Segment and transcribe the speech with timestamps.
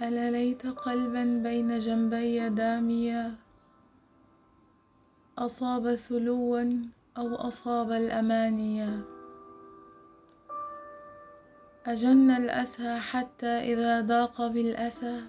[0.00, 3.34] ألا ليت قلبا بين جنبي داميا؟
[5.38, 6.64] أصاب سلوا
[7.18, 9.00] أو أصاب الأمانيا؟
[11.86, 15.20] أجن الأسى حتى إذا ضاق بالأسى؟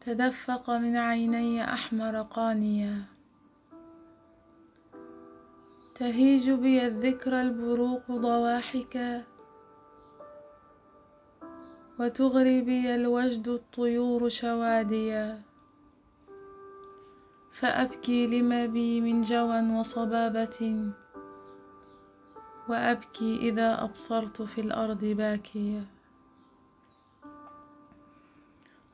[0.00, 3.02] تدفق من عيني أحمر قانيا؟
[5.94, 9.37] تهيج بي الذكرى البروق ضواحكا؟
[11.98, 15.42] وتغري بي الوجد الطيور شواديا.
[17.52, 20.90] فأبكي لما بي من جوى وصبابة.
[22.68, 25.84] وأبكي إذا أبصرت في الأرض باكيا.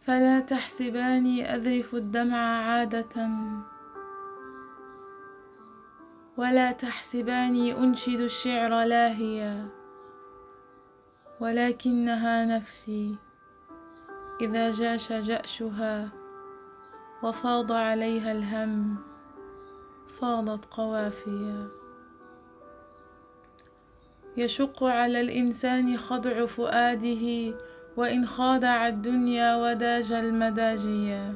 [0.06, 3.28] فلا تحسباني أذرف الدمع عادة.
[6.36, 9.83] ولا تحسباني أنشد الشعر لاهيا.
[11.40, 13.16] ولكنها نفسي.
[14.40, 16.08] إذا جاش جأشها
[17.22, 18.96] وفاض عليها الهم
[20.20, 21.68] فاضت قوافيا.
[24.36, 27.54] يشق على الإنسان خضع فؤاده
[27.96, 31.34] وإن خادع الدنيا وداج المداجيا.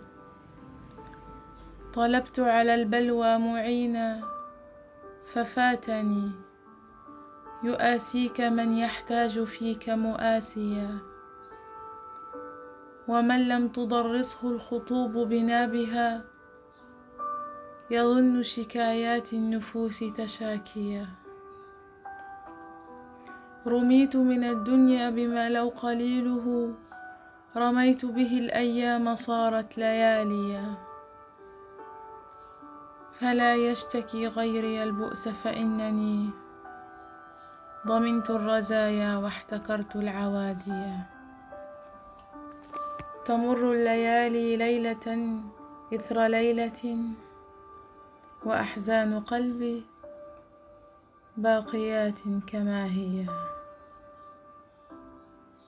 [1.94, 4.20] طلبت على البلوى معينا
[5.34, 6.47] ففاتني.
[7.62, 10.98] يؤاسيك من يحتاج فيك مؤاسيا.
[13.08, 16.24] ومن لم تضرسه الخطوب بنابها
[17.90, 21.06] يظن شكايات النفوس تشاكيا.
[23.66, 26.74] رميت من الدنيا بما لو قليله
[27.56, 30.74] رميت به الأيام صارت لياليا.
[33.12, 36.30] فلا يشتكي غيري البؤس فإنني
[37.88, 41.06] ضمنت الرزايا واحتكرت العواديا
[43.24, 45.06] تمر الليالي ليلة
[45.94, 46.98] إثر ليلة
[48.44, 49.82] وأحزان قلبي
[51.36, 53.26] باقيات كما هي.